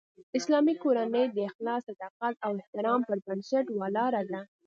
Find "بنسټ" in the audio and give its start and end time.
3.25-3.65